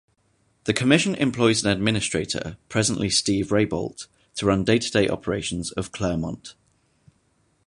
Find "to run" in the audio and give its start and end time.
4.37-4.63